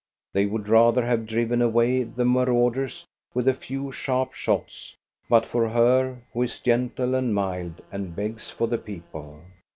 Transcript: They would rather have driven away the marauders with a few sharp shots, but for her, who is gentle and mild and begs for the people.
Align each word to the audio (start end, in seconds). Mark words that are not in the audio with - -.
They 0.33 0.47
would 0.47 0.67
rather 0.67 1.05
have 1.05 1.27
driven 1.27 1.61
away 1.61 2.01
the 2.01 2.25
marauders 2.25 3.05
with 3.35 3.47
a 3.47 3.53
few 3.53 3.91
sharp 3.91 4.33
shots, 4.33 4.97
but 5.29 5.45
for 5.45 5.69
her, 5.69 6.17
who 6.33 6.41
is 6.41 6.59
gentle 6.59 7.13
and 7.13 7.35
mild 7.35 7.81
and 7.91 8.15
begs 8.15 8.49
for 8.49 8.65
the 8.67 8.79
people. 8.79 9.43